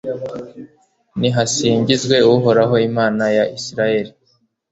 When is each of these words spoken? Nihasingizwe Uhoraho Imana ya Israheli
Nihasingizwe 1.19 2.15
Uhoraho 2.33 2.75
Imana 2.89 3.23
ya 3.37 3.45
Israheli 3.57 4.11